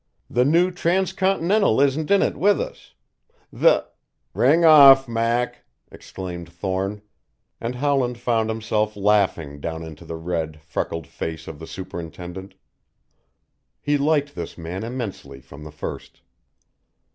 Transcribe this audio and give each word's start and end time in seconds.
The 0.31 0.43
new 0.45 0.71
Trans 0.71 1.13
continental 1.13 1.79
isn't 1.79 2.09
in 2.09 2.23
it 2.23 2.35
with 2.35 2.59
us! 2.59 2.95
The" 3.53 3.85
"Ring 4.43 4.65
off, 4.65 5.07
Mac!" 5.07 5.63
exclaimed 5.91 6.51
Thorne; 6.51 7.03
and 7.59 7.75
Howland 7.75 8.17
found 8.17 8.49
himself 8.49 8.95
laughing 8.95 9.59
down 9.59 9.83
into 9.83 10.03
the 10.03 10.15
red, 10.15 10.59
freckled 10.59 11.05
face 11.05 11.47
of 11.47 11.59
the 11.59 11.67
superintendent. 11.67 12.55
He 13.79 13.95
liked 13.99 14.33
this 14.33 14.57
man 14.57 14.83
immensely 14.83 15.39
from 15.39 15.63
the 15.63 15.71
first. 15.71 16.21